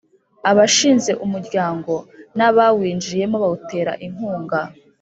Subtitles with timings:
[0.51, 1.93] Abashinze umuryango
[2.37, 4.59] n ‘abawinjiyemo bawutera inkunga.